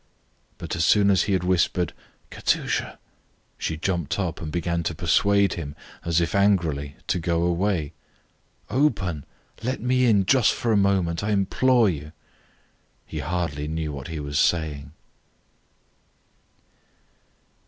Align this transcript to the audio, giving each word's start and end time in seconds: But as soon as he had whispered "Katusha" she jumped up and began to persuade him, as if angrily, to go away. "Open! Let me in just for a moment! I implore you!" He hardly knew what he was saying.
But 0.57 0.75
as 0.75 0.83
soon 0.83 1.11
as 1.11 1.25
he 1.29 1.33
had 1.33 1.43
whispered 1.43 1.93
"Katusha" 2.31 2.97
she 3.59 3.77
jumped 3.77 4.17
up 4.17 4.41
and 4.41 4.51
began 4.51 4.81
to 4.81 4.95
persuade 4.95 5.53
him, 5.53 5.75
as 6.03 6.19
if 6.19 6.33
angrily, 6.33 6.95
to 7.05 7.19
go 7.19 7.43
away. 7.43 7.93
"Open! 8.71 9.25
Let 9.61 9.79
me 9.79 10.05
in 10.07 10.25
just 10.25 10.55
for 10.55 10.71
a 10.71 10.75
moment! 10.75 11.23
I 11.23 11.29
implore 11.29 11.87
you!" 11.87 12.13
He 13.05 13.19
hardly 13.19 13.67
knew 13.67 13.91
what 13.93 14.07
he 14.07 14.19
was 14.19 14.39
saying. 14.39 14.91